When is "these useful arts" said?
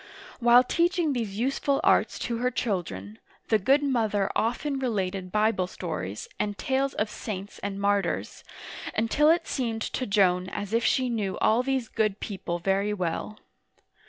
1.13-2.17